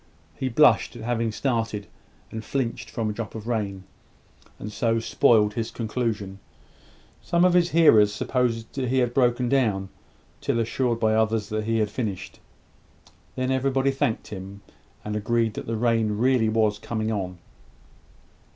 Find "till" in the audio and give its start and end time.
10.41-10.59